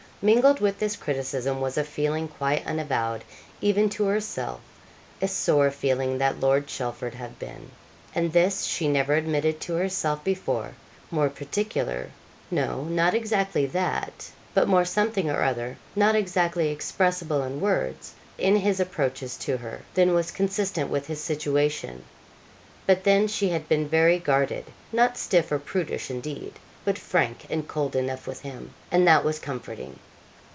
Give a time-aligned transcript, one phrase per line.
[0.23, 3.23] Mingled with this criticism, was a feeling quite unavowed
[3.59, 4.59] even to herself
[5.19, 7.71] a sore feeling that Lord Chelford had been
[8.13, 10.75] and this she never admitted to herself before
[11.09, 12.11] more particular
[12.51, 18.57] no, not exactly that but more something or other not exactly expressible in words, in
[18.57, 22.03] his approaches to her, than was consistent with his situation.
[22.85, 27.67] But then she had been very guarded; not stiff or prudish, indeed, but frank and
[27.67, 29.97] cold enough with him, and that was comforting.